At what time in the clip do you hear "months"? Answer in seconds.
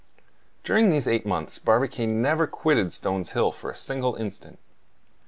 1.27-1.59